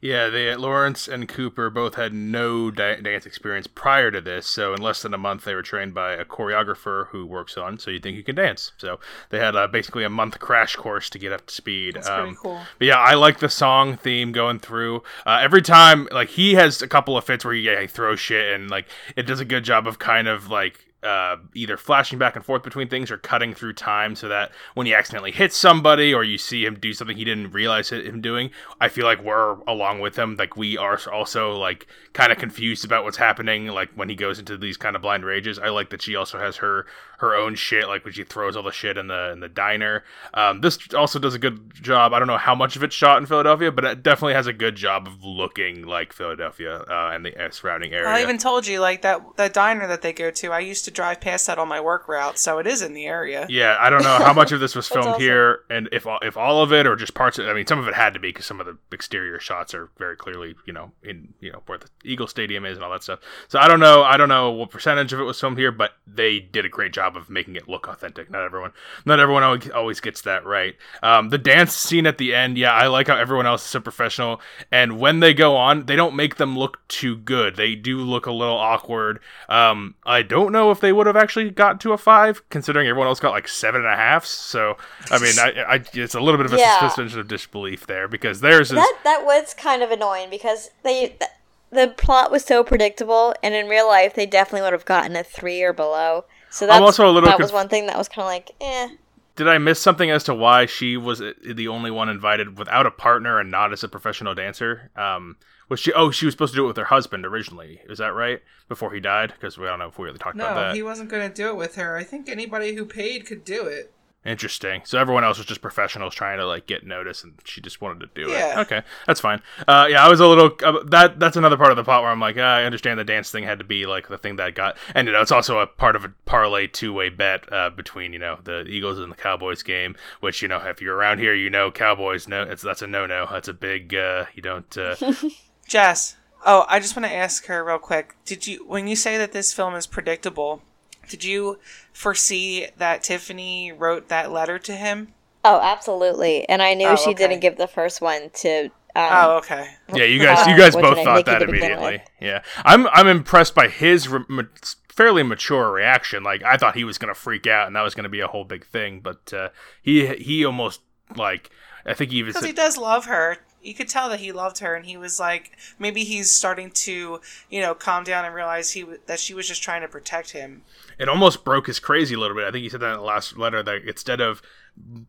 [0.00, 4.80] Yeah, they Lawrence and Cooper both had no dance experience prior to this, so in
[4.80, 7.98] less than a month they were trained by a choreographer who works on So You
[8.00, 8.72] Think You Can Dance.
[8.78, 8.98] So
[9.30, 11.94] they had uh, basically a month crash course to get up to speed.
[11.94, 12.60] That's Um, pretty cool.
[12.78, 15.02] But yeah, I like the song theme going through.
[15.24, 18.20] Uh, every time, like he has a couple of fits where he, yeah, he throws
[18.20, 22.18] shit and like it does a good job of kind of like uh, either flashing
[22.18, 25.56] back and forth between things or cutting through time so that when he accidentally hits
[25.56, 29.22] somebody or you see him do something he didn't realize him doing, I feel like
[29.22, 30.36] we're along with him.
[30.36, 33.68] Like we are also like kind of confused about what's happening.
[33.68, 36.38] Like when he goes into these kind of blind rages, I like that she also
[36.38, 36.86] has her
[37.18, 37.88] her own shit.
[37.88, 40.04] Like when she throws all the shit in the in the diner.
[40.34, 42.12] Um, this also does a good job.
[42.12, 44.52] I don't know how much of it's shot in Philadelphia, but it definitely has a
[44.52, 48.08] good job of looking like Philadelphia uh, and the uh, surrounding area.
[48.08, 50.52] I even told you, like that that diner that they go to.
[50.52, 53.06] I used to drive past that on my work route, so it is in the
[53.06, 53.46] area.
[53.48, 55.20] Yeah, I don't know how much of this was filmed awesome.
[55.20, 57.46] here, and if all, if all of it or just parts of.
[57.46, 57.50] It.
[57.50, 59.90] I mean, some of it had to be because some of the exterior shots are
[59.98, 63.02] very clearly, you know, in you know where the Eagle Stadium is and all that
[63.02, 63.20] stuff.
[63.48, 65.92] So I don't know, I don't know what percentage of it was filmed here, but
[66.06, 68.30] they did a great job of making it look authentic.
[68.30, 68.72] Not everyone,
[69.04, 70.74] not everyone always, always gets that right.
[71.02, 73.80] Um, the dance scene at the end, yeah, I like how everyone else is so
[73.80, 74.40] professional,
[74.72, 77.56] and when they go on, they don't make them look too good.
[77.56, 79.20] They do look a little awkward.
[79.48, 83.08] Um, I don't know if they would have actually got to a five, considering everyone
[83.08, 84.24] else got like seven and a half.
[84.26, 84.76] So,
[85.10, 86.80] I mean, I, I it's a little bit of a Yeah.
[86.80, 88.76] suspension of disbelief there because theirs is.
[88.76, 91.30] That that was kind of annoying because they th-
[91.70, 95.22] the plot was so predictable, and in real life they definitely would have gotten a
[95.24, 96.24] three or below.
[96.50, 98.52] So that's also a little that conf- was one thing that was kind of like
[98.60, 98.88] eh.
[99.36, 102.90] Did I miss something as to why she was the only one invited without a
[102.90, 104.90] partner and not as a professional dancer?
[104.96, 105.36] Um,
[105.68, 105.92] was she?
[105.92, 107.80] Oh, she was supposed to do it with her husband originally.
[107.88, 108.40] Is that right?
[108.68, 110.68] Before he died, because we don't know if we really talked about that.
[110.68, 111.96] No, he wasn't going to do it with her.
[111.96, 113.92] I think anybody who paid could do it.
[114.26, 114.82] Interesting.
[114.84, 118.00] So everyone else was just professionals trying to like get notice, and she just wanted
[118.00, 118.60] to do Yeah.
[118.60, 118.62] it.
[118.64, 119.40] Okay, that's fine.
[119.68, 121.18] Uh, yeah, I was a little uh, that.
[121.20, 123.44] That's another part of the plot where I'm like, ah, I understand the dance thing
[123.44, 125.94] had to be like the thing that got, and you know, it's also a part
[125.96, 129.62] of a parlay two way bet uh, between you know the Eagles and the Cowboys
[129.62, 129.96] game.
[130.20, 132.26] Which you know, if you're around here, you know Cowboys.
[132.26, 133.26] No, it's that's a no no.
[133.30, 133.94] That's a big.
[133.94, 134.76] Uh, you don't.
[134.76, 134.96] Uh,
[135.68, 136.16] Jess.
[136.44, 138.14] Oh, I just want to ask her real quick.
[138.24, 140.62] Did you, when you say that this film is predictable,
[141.08, 141.58] did you
[141.92, 145.14] foresee that Tiffany wrote that letter to him?
[145.44, 146.48] Oh, absolutely.
[146.48, 147.14] And I knew Oh, she okay.
[147.28, 148.64] didn't give the first one to.
[148.64, 148.70] Um,
[149.12, 149.68] Oh, okay.
[149.94, 152.02] Yeah, you guys, you Uh, guys what both thought that immediately.
[152.20, 154.50] Yeah, I'm I'm impressed by his re- m-
[154.88, 156.22] fairly mature reaction.
[156.22, 158.44] Like I thought he was gonna freak out and that was gonna be a whole
[158.44, 159.50] big thing, but uh,
[159.82, 160.80] he he almost
[161.14, 161.50] like
[161.84, 163.36] I think he even because he does love her.
[163.62, 167.20] You could tell that he loved her, and he was like, maybe he's starting to,
[167.50, 170.30] you know, calm down and realize he w- that she was just trying to protect
[170.30, 170.62] him.
[170.98, 172.44] It almost broke his crazy a little bit.
[172.44, 174.42] I think he said that in the last letter that instead of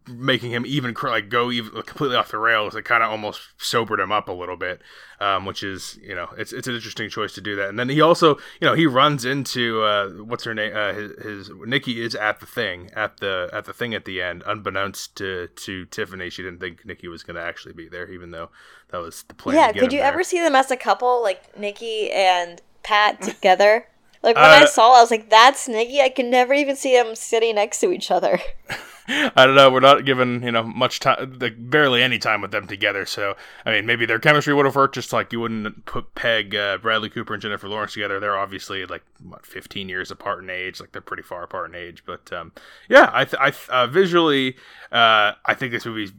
[0.08, 3.42] making him even cr- like go even completely off the rails, it kind of almost
[3.58, 4.82] sobered him up a little bit,
[5.20, 7.70] um, which is you know it's it's an interesting choice to do that.
[7.70, 11.12] And then he also you know he runs into uh, what's her name uh, his,
[11.24, 15.16] his Nikki is at the thing at the at the thing at the end, unbeknownst
[15.18, 18.50] to to Tiffany, she didn't think Nikki was going to actually be there, even though
[18.90, 19.56] that was the plan.
[19.56, 20.08] Yeah, could you there.
[20.08, 23.88] ever see them as a couple, like Nikki and Pat together?
[24.24, 26.76] Like when Uh, I saw, it, I was like, "That's Nikki." I can never even
[26.76, 28.40] see them sitting next to each other.
[29.10, 29.70] I don't know.
[29.72, 33.06] We're not given you know much time, like barely any time with them together.
[33.06, 34.96] So I mean, maybe their chemistry would have worked.
[34.96, 38.20] Just like you wouldn't put peg uh, Bradley Cooper and Jennifer Lawrence together.
[38.20, 40.82] They're obviously like what 15 years apart in age.
[40.82, 42.04] Like they're pretty far apart in age.
[42.06, 42.52] But um,
[42.90, 44.58] yeah, I, th- I th- uh, visually,
[44.92, 46.12] uh, I think this movie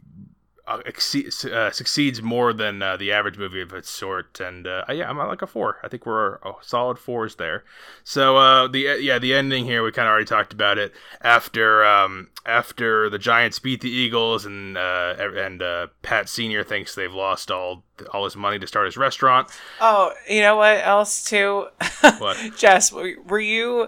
[0.69, 4.39] uh, exceeds, uh, succeeds more than uh, the average movie of its sort.
[4.39, 5.77] And uh, yeah, I'm at like a four.
[5.83, 7.63] I think we're a solid fours there.
[8.03, 10.93] So uh, the yeah the ending here we kind of already talked about it.
[11.21, 16.93] After um, after the Giants beat the Eagles and uh, and uh, Pat Senior thinks
[16.93, 19.49] they've lost all all his money to start his restaurant.
[19.81, 21.67] Oh, you know what else too?
[22.19, 22.37] What?
[22.57, 23.87] Jess, were you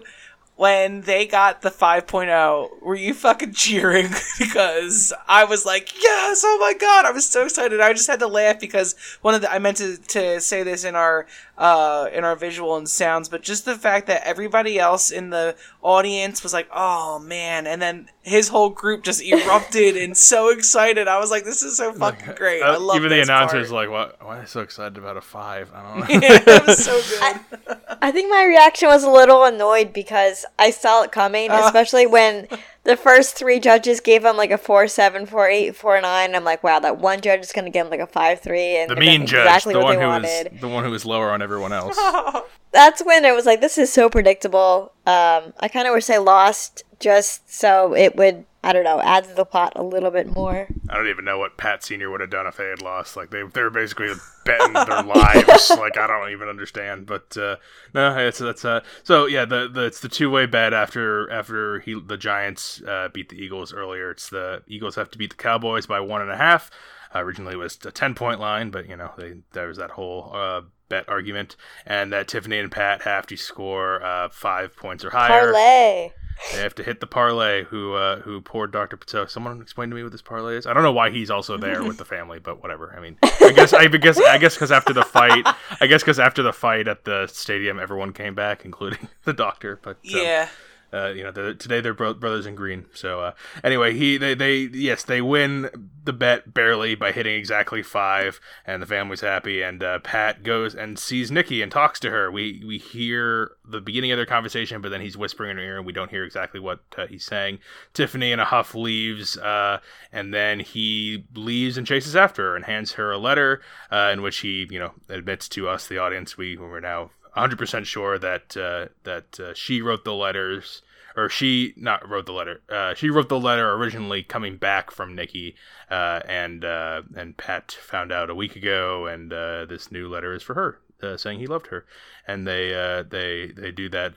[0.62, 2.84] when they got the 5.0?
[2.84, 7.46] Were you fucking cheering because I was like, yes, oh my god, I was so
[7.46, 7.82] excited.
[7.82, 8.94] I just had to laugh because
[9.24, 11.26] one of the I meant to, to say this in our
[11.58, 15.56] uh in our visual and sounds, but just the fact that everybody else in the
[15.82, 21.08] audience was like, oh man, and then his whole group just erupted and so excited.
[21.08, 22.62] I was like, this is so fucking great.
[22.62, 23.90] I Uh, love even the this announcers part.
[23.90, 24.26] like, "What?
[24.26, 25.72] Why are you so excited about a five?
[25.74, 27.02] I don't know." yeah, it was so
[27.68, 27.78] good.
[28.02, 31.62] I think my reaction was a little annoyed because I saw it coming, Uh.
[31.66, 32.48] especially when
[32.84, 36.36] the first three judges gave him like a four seven, four eight, four nine.
[36.36, 38.90] I'm like, wow, that one judge is gonna give him like a five three, and
[38.90, 40.52] the mean judge, exactly the what one they who wanted.
[40.54, 41.98] was the one who was lower on everyone else.
[42.72, 44.94] That's when it was like, this is so predictable.
[45.06, 49.24] Um, I kind of wish I lost just so it would, I don't know, add
[49.24, 50.68] to the plot a little bit more.
[50.88, 53.18] I don't even know what Pat Senior would have done if they had lost.
[53.18, 54.12] Like they they were basically
[54.46, 55.72] betting their lives.
[55.72, 57.08] Like I don't even understand.
[57.08, 57.56] But uh,
[57.96, 58.82] no, it's that's uh.
[59.04, 63.10] So yeah, the, the it's the two way bet after after he the Giants uh,
[63.12, 64.12] beat the Eagles earlier.
[64.12, 66.70] It's the Eagles have to beat the Cowboys by one and a half.
[67.16, 69.92] Uh, originally it was a ten point line, but you know they there was that
[69.92, 71.56] whole uh, bet argument,
[71.88, 75.52] and that Tiffany and Pat have to score uh, five points or higher.
[75.52, 76.12] Parlay.
[76.54, 77.64] They have to hit the parlay.
[77.66, 78.98] Who uh, who poured Dr.
[78.98, 79.28] Patel?
[79.28, 80.66] Someone explain to me what this parlay is.
[80.66, 82.94] I don't know why he's also there with the family, but whatever.
[82.98, 85.46] I mean, I guess I guess I guess because after the fight,
[85.80, 89.80] I guess because after the fight at the stadium, everyone came back, including the doctor.
[89.82, 90.50] But Yeah.
[90.94, 92.86] Uh, you know, they're, today they're bro- brothers in green.
[92.94, 93.32] So uh,
[93.64, 98.82] anyway, he they, they yes they win the bet barely by hitting exactly five, and
[98.82, 99.62] the family's happy.
[99.62, 102.32] And uh, Pat goes and sees Nikki and talks to her.
[102.32, 105.78] We we hear the beginning of their conversation, but then he's whispering in her ear,
[105.78, 107.60] and we don't hear exactly what uh, he's saying.
[107.94, 109.80] Tiffany in a huff leaves, uh,
[110.12, 114.22] and then he leaves and chases after her and hands her a letter uh, in
[114.22, 118.58] which he you know admits to us, the audience, we we're now 100% sure that
[118.58, 120.82] uh, that uh, she wrote the letters
[121.16, 125.16] or she not wrote the letter uh, she wrote the letter originally coming back from
[125.16, 125.56] Nikki
[125.90, 130.34] uh, and uh, and Pat found out a week ago and uh, this new letter
[130.34, 131.86] is for her uh, saying he loved her.
[132.28, 134.14] And they uh, they they do that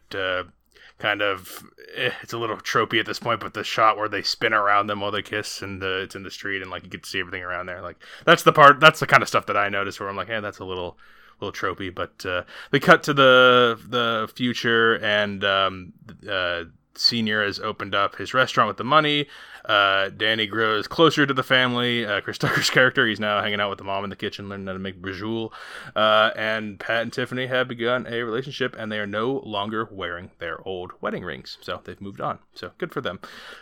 [0.98, 1.64] kind of
[1.96, 4.86] eh, it's a little tropey at this point but the shot where they spin around
[4.86, 7.18] them while they kiss and the, it's in the street and like you can see
[7.18, 9.98] everything around there like that's the part that's the kind of stuff that I noticed
[9.98, 10.96] where I'm like hey that's a little
[11.40, 15.92] little tropey, but uh, they cut to the the future, and um,
[16.28, 16.64] uh,
[16.96, 19.26] Senior has opened up his restaurant with the money.
[19.64, 22.04] Uh, Danny grows closer to the family.
[22.04, 24.66] Uh, Chris Tucker's character, he's now hanging out with the mom in the kitchen, learning
[24.66, 25.52] how to make braciole.
[25.96, 30.30] Uh, and Pat and Tiffany have begun a relationship, and they are no longer wearing
[30.38, 31.58] their old wedding rings.
[31.60, 32.38] So they've moved on.
[32.54, 33.20] So good for them.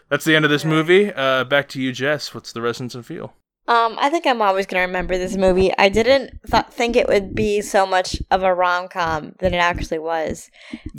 [0.09, 1.13] That's the end of this movie.
[1.13, 2.35] Uh, back to you, Jess.
[2.35, 3.35] What's the resonance and feel?
[3.69, 5.71] Um, I think I'm always gonna remember this movie.
[5.79, 9.59] I didn't th- think it would be so much of a rom com than it
[9.59, 10.51] actually was.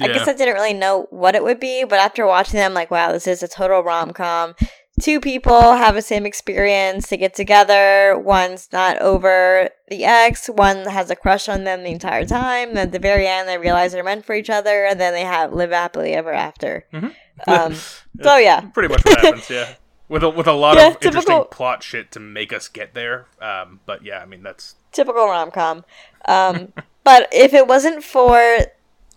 [0.02, 2.90] I guess I didn't really know what it would be, but after watching them, like,
[2.90, 4.56] wow, this is a total rom com.
[5.02, 7.10] Two people have the same experience.
[7.10, 8.16] They get together.
[8.18, 10.48] One's not over the ex.
[10.48, 12.76] One has a crush on them the entire time.
[12.76, 15.24] Then at the very end, they realize they're meant for each other, and then they
[15.26, 16.86] have live happily ever after.
[17.48, 17.74] Um,
[18.22, 19.50] so yeah, pretty much what happens.
[19.50, 19.74] Yeah,
[20.10, 23.28] with a, with a lot Yeah, of interesting plot shit to make us get there.
[23.42, 25.86] Um, but yeah, I mean that's typical rom com.
[26.26, 28.60] Um, but if it wasn't for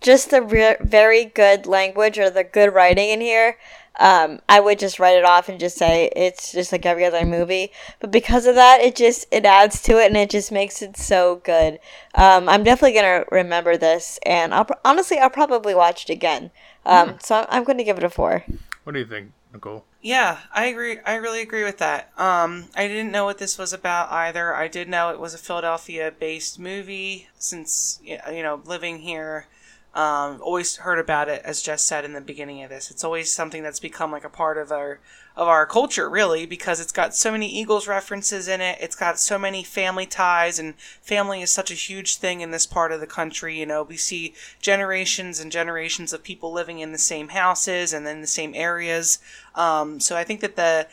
[0.01, 3.57] just the re- very good language or the good writing in here,
[3.99, 7.25] um, I would just write it off and just say it's just like every other
[7.25, 7.71] movie.
[7.99, 10.97] But because of that, it just it adds to it and it just makes it
[10.97, 11.79] so good.
[12.13, 16.51] Um, I'm definitely gonna remember this, and I'll pr- honestly I'll probably watch it again.
[16.85, 17.23] Um, Mm.
[17.23, 18.45] So I'm, I'm going to give it a four.
[18.83, 19.85] What do you think, Nicole?
[20.01, 20.99] Yeah, I agree.
[20.99, 22.11] I really agree with that.
[22.17, 24.55] Um, I didn't know what this was about either.
[24.55, 29.47] I did know it was a Philadelphia-based movie since you know living here.
[29.95, 32.91] Um, always heard about it, as Jess said in the beginning of this.
[32.91, 34.99] It's always something that's become like a part of our
[35.37, 38.79] of our culture, really, because it's got so many Eagles references in it.
[38.81, 42.65] It's got so many family ties, and family is such a huge thing in this
[42.65, 43.59] part of the country.
[43.59, 48.07] You know, we see generations and generations of people living in the same houses and
[48.07, 49.19] in the same areas.
[49.53, 50.87] Um, so I think that the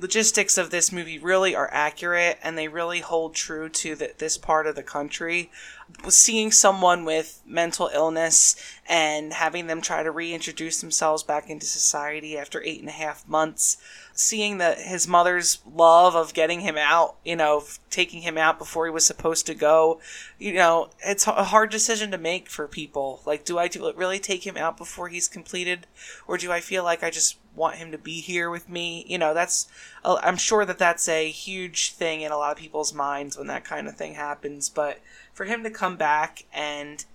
[0.00, 4.38] logistics of this movie really are accurate and they really hold true to the, this
[4.38, 5.50] part of the country.
[6.08, 8.56] Seeing someone with mental illness
[8.88, 13.28] and having them try to reintroduce themselves back into society after eight and a half
[13.28, 13.76] months,
[14.20, 18.84] seeing that his mother's love of getting him out, you know, taking him out before
[18.84, 19.98] he was supposed to go,
[20.38, 23.22] you know, it's a hard decision to make for people.
[23.24, 25.86] Like, do I do, really take him out before he's completed,
[26.28, 29.06] or do I feel like I just want him to be here with me?
[29.08, 29.68] You know, that's,
[30.04, 33.64] I'm sure that that's a huge thing in a lot of people's minds when that
[33.64, 34.68] kind of thing happens.
[34.68, 35.00] But
[35.32, 37.06] for him to come back and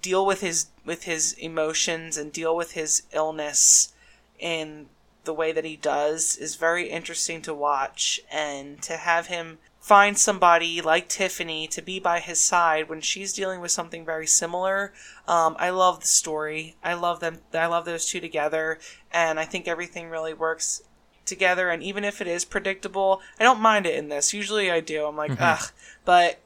[0.00, 3.92] deal with his with his emotions and deal with his illness
[4.38, 4.86] in
[5.28, 10.16] the way that he does is very interesting to watch and to have him find
[10.16, 14.94] somebody like Tiffany to be by his side when she's dealing with something very similar.
[15.26, 16.76] Um, I love the story.
[16.82, 17.40] I love them.
[17.52, 18.78] I love those two together,
[19.12, 20.80] and I think everything really works
[21.26, 21.68] together.
[21.68, 24.32] And even if it is predictable, I don't mind it in this.
[24.32, 25.04] Usually I do.
[25.04, 25.70] I'm like, ugh,
[26.06, 26.38] but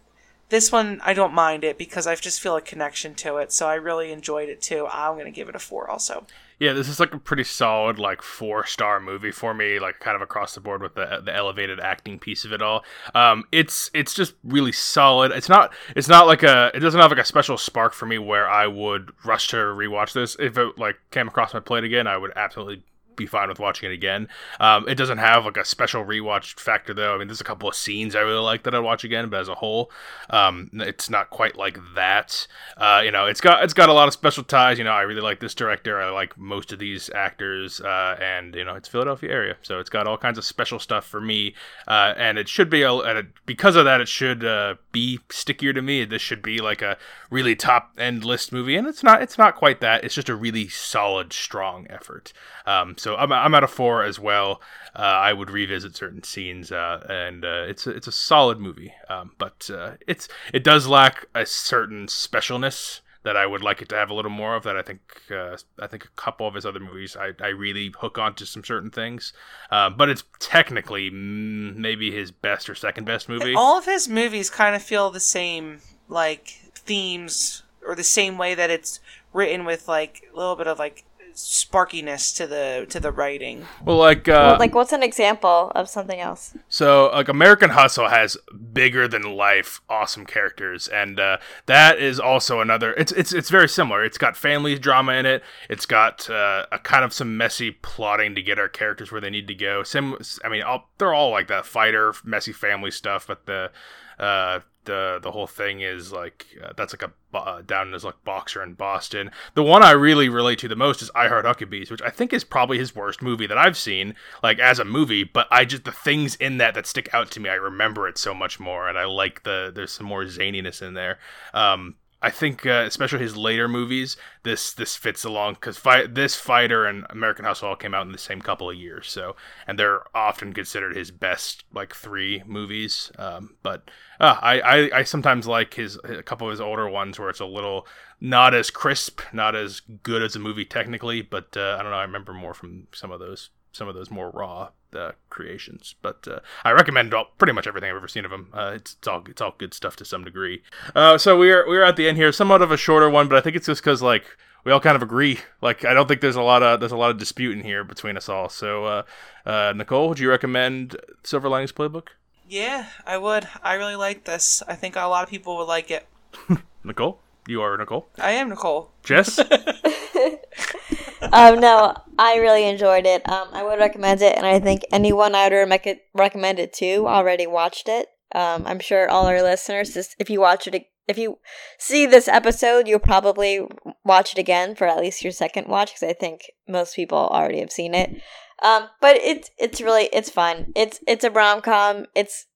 [0.49, 3.53] this one I don't mind it because I just feel a connection to it.
[3.53, 4.89] So I really enjoyed it too.
[4.91, 6.27] I'm gonna give it a four also.
[6.63, 10.15] Yeah, this is like a pretty solid like four star movie for me, like kind
[10.15, 12.85] of across the board with the the elevated acting piece of it all.
[13.17, 15.33] Um, it's it's just really solid.
[15.33, 18.17] It's not it's not like a it doesn't have like a special spark for me
[18.17, 20.37] where I would rush to rewatch this.
[20.39, 22.85] If it like came across my plate again, I would absolutely
[23.17, 24.29] be fine with watching it again.
[24.61, 27.15] Um, it doesn't have like a special rewatch factor though.
[27.15, 29.41] I mean, there's a couple of scenes I really like that I'd watch again, but
[29.41, 29.91] as a whole,
[30.31, 32.47] um, it's not quite like that.
[32.77, 34.79] Uh, you know, it's got it's got a lot of special ties.
[34.79, 36.01] You know, I really like this director.
[36.01, 39.91] I like most of these actors, uh, and you know, it's Philadelphia area, so it's
[39.91, 41.55] got all kinds of special stuff for me.
[41.87, 45.73] Uh, and it should be a, it, because of that, it should uh, be stickier
[45.73, 46.05] to me.
[46.05, 46.97] This should be like a
[47.31, 49.23] really top end list movie, and it's not.
[49.23, 50.05] It's not quite that.
[50.05, 52.33] It's just a really solid, strong effort.
[52.67, 54.61] Um, so I'm, I'm at a four as well.
[54.95, 58.95] Uh, I would revisit certain scenes, uh, and uh, it's a, it's a solid movie,
[59.09, 63.89] um, but uh, it's it does lack a certain specialness that I would like it
[63.89, 64.63] to have a little more of.
[64.63, 67.93] That I think uh, I think a couple of his other movies I, I really
[67.99, 69.33] hook onto some certain things,
[69.71, 73.55] uh, but it's technically maybe his best or second best movie.
[73.55, 78.55] All of his movies kind of feel the same, like themes, or the same way
[78.55, 79.01] that it's
[79.33, 83.67] written with like a little bit of like sparkiness to the to the writing.
[83.85, 86.57] Well, like uh, Well, like, what's an example of something else?
[86.69, 88.37] So, like American Hustle has
[88.73, 92.93] bigger than life, awesome characters, and uh, that is also another.
[92.95, 94.05] It's it's it's very similar.
[94.05, 95.43] It's got family drama in it.
[95.69, 99.31] It's got uh, a kind of some messy plotting to get our characters where they
[99.31, 99.83] need to go.
[99.83, 103.71] Sim, I mean, all, they're all like that fighter, messy family stuff, but the
[104.19, 108.23] uh, the the whole thing is like uh, that's like a uh, down as like
[108.25, 109.31] boxer in Boston.
[109.55, 112.33] The one I really relate to the most is I Heart Huckabees, which I think
[112.33, 115.25] is probably his worst movie that I've seen, like as a movie.
[115.25, 118.19] But I just the things in that that stick out to me, I remember it
[118.19, 121.19] so much more, and I like the there's some more zaniness in there.
[121.55, 126.87] Um, I think, uh, especially his later movies, this this fits along because this fighter
[126.87, 129.35] and American Hustle came out in the same couple of years, so
[129.67, 133.11] and they're often considered his best like three movies.
[133.19, 137.19] Um, but uh, I, I I sometimes like his a couple of his older ones
[137.19, 137.89] where it's a little
[138.21, 141.99] not as crisp, not as good as a movie technically, but uh, I don't know.
[141.99, 145.95] I remember more from some of those some of those more raw uh, creations.
[146.03, 148.49] But uh, I recommend all, pretty much everything I've ever seen of him.
[148.53, 150.63] Uh, it's, it's all it's all good stuff to some degree.
[150.95, 153.41] Uh, so we're we're at the end here, somewhat of a shorter one, but I
[153.41, 154.25] think it's just because like
[154.65, 155.41] we all kind of agree.
[155.61, 157.85] Like I don't think there's a lot of there's a lot of dispute in here
[157.85, 158.49] between us all.
[158.49, 159.03] So uh,
[159.45, 162.09] uh, Nicole, would you recommend Silver Linings Playbook?
[162.49, 163.49] Yeah, I would.
[163.63, 164.63] I really like this.
[164.69, 166.07] I think a lot of people would like it.
[166.85, 168.09] Nicole, you are Nicole.
[168.19, 168.91] I am Nicole.
[169.03, 169.39] Jess,
[171.33, 173.29] um, no, I really enjoyed it.
[173.29, 177.07] Um, I would recommend it, and I think anyone I would rec- recommend it to
[177.07, 178.09] already watched it.
[178.35, 181.39] Um, I'm sure all our listeners, just if you watch it if you
[181.79, 183.61] see this episode, you'll probably
[184.05, 187.59] watch it again for at least your second watch because I think most people already
[187.61, 188.23] have seen it.
[188.63, 190.73] Um, but it's it's really it's fun.
[190.77, 192.07] It's it's a rom com.
[192.15, 192.47] It's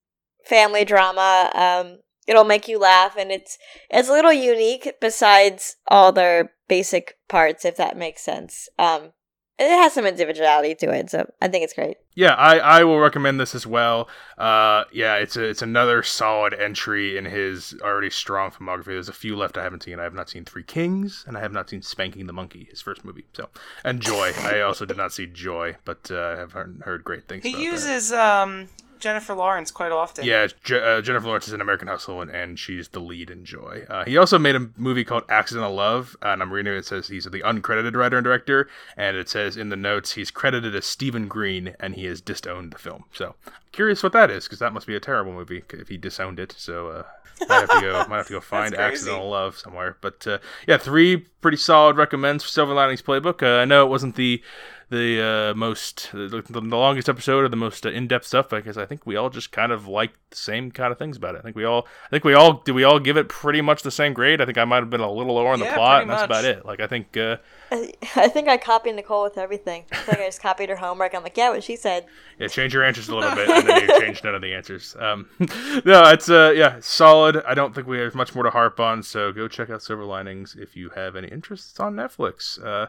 [0.45, 1.51] family drama.
[1.53, 3.57] Um, it'll make you laugh, and it's
[3.89, 8.69] it's a little unique besides all their basic parts, if that makes sense.
[8.77, 9.13] Um,
[9.59, 11.97] it has some individuality to it, so I think it's great.
[12.13, 14.07] Yeah, I, I will recommend this as well.
[14.37, 18.85] Uh, yeah, it's a, it's another solid entry in his already strong filmography.
[18.85, 19.99] There's a few left I haven't seen.
[19.99, 22.81] I have not seen Three Kings, and I have not seen Spanking the Monkey, his
[22.81, 23.25] first movie.
[23.33, 23.49] So,
[23.83, 24.31] and Joy.
[24.41, 27.43] I also did not see Joy, but uh, I have heard, heard great things.
[27.43, 27.63] He about that.
[27.63, 28.67] uses um,
[28.99, 30.25] Jennifer Lawrence quite often.
[30.25, 33.45] Yeah, Je- uh, Jennifer Lawrence is in American Hustle, and, and she's the lead in
[33.45, 33.85] Joy.
[33.89, 36.77] Uh, he also made a movie called Accidental Love, and I'm reading it.
[36.77, 40.31] It says he's the uncredited writer and director, and it says in the notes he's
[40.31, 43.05] credited as Stephen Greene, and he has disowned the film.
[43.13, 43.35] So
[43.71, 46.53] curious what that is, because that must be a terrible movie if he disowned it.
[46.57, 47.03] So uh,
[47.47, 48.73] might have to go might have to go find.
[48.75, 49.97] Accidental Love somewhere.
[50.01, 53.43] But uh, yeah, three pretty solid recommends for Silver Linings Playbook.
[53.43, 54.41] Uh, I know it wasn't the
[54.89, 58.85] the uh, most the, the longest episode or the most uh, in-depth stuff because I
[58.85, 61.39] think we all just kind of like the same kind of things about it.
[61.39, 63.81] I think we all I think we all did we all give it pretty much
[63.83, 64.39] the same grade.
[64.39, 66.29] I think I might have been a little lower on the plot, and that's much.
[66.29, 66.65] about it.
[66.65, 67.37] Like I think uh,
[67.69, 69.83] I, I think I copied Nicole with everything.
[69.91, 71.13] I think I just copied her homework.
[71.13, 72.05] I'm like, yeah, what she said.
[72.39, 74.95] yeah, change your answers a little bit, and then you change none of the answers.
[74.97, 77.43] Um, no, it's uh yeah solid.
[77.45, 80.05] I don't think we have much more to harp on, so go check out Silver
[80.05, 82.63] Linings if you have any interests on Netflix.
[82.63, 82.87] Uh,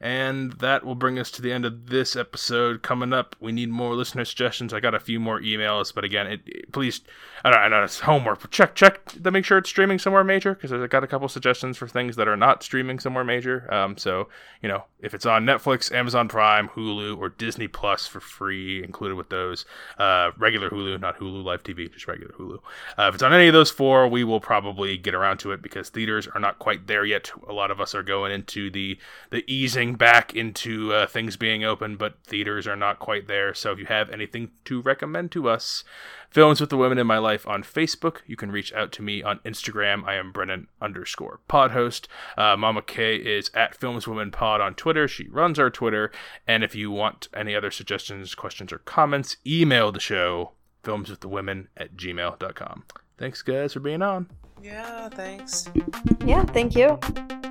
[0.00, 2.82] and that will bring us to the end of this episode.
[2.82, 4.72] Coming up, we need more listener suggestions.
[4.72, 7.00] I got a few more emails, but again, it, it- please,
[7.44, 10.24] I don't, I know it's homework, but check check to make sure it's streaming somewhere
[10.24, 13.72] major because I got a couple suggestions for things that are not streaming somewhere major.
[13.72, 14.28] Um, so
[14.62, 19.14] you know, if it's on Netflix, Amazon Prime, Hulu, or Disney Plus for free, included
[19.14, 19.64] with those,
[19.98, 22.58] uh, regular Hulu, not Hulu Live TV, just regular Hulu.
[22.98, 25.62] Uh, if it's on any of those four, we will probably get around to it
[25.62, 27.30] because theaters are not quite there yet.
[27.48, 28.98] A lot of us are going into the
[29.30, 33.54] the easing back into uh, things being open, but theaters are not quite there.
[33.54, 35.84] So if you have anything to recommend to us,
[36.30, 38.18] Films with the Women in My Life on Facebook.
[38.26, 40.04] You can reach out to me on Instagram.
[40.04, 42.06] I am Brennan underscore pod host.
[42.36, 45.08] Uh, Mama K is at Films Women Pod on Twitter.
[45.08, 46.12] She runs our Twitter.
[46.46, 50.52] And if you want any other suggestions, questions, or comments, email the show
[50.84, 52.84] filmswiththewomen at gmail.com.
[53.18, 54.28] Thanks, guys, for being on.
[54.62, 55.68] Yeah, thanks.
[56.24, 56.98] Yeah, thank you.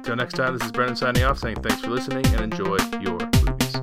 [0.03, 3.17] Till next time, this is Brennan signing off saying thanks for listening and enjoy your
[3.19, 3.73] movies.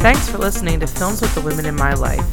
[0.00, 2.24] Thanks for listening to Films with the Women in My Life.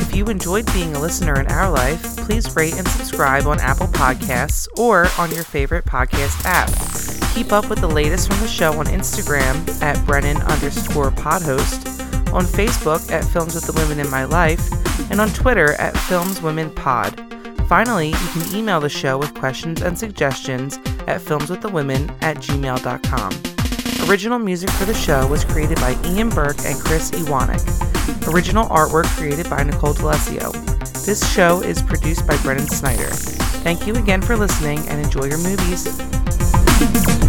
[0.00, 3.86] If you enjoyed being a listener in our life, please rate and subscribe on Apple
[3.86, 6.68] Podcasts or on your favorite podcast app.
[7.34, 11.91] Keep up with the latest from the show on Instagram at Brennan underscore podhost,
[12.32, 14.70] on Facebook at Films with the Women in My Life,
[15.10, 17.20] and on Twitter at Films Women Pod.
[17.68, 20.76] Finally, you can email the show with questions and suggestions
[21.06, 24.08] at filmswiththewomen at gmail.com.
[24.08, 28.28] Original music for the show was created by Ian Burke and Chris Iwanek.
[28.32, 30.52] Original artwork created by Nicole D'Alessio.
[31.06, 33.08] This show is produced by Brennan Snyder.
[33.62, 37.21] Thank you again for listening and enjoy your movies.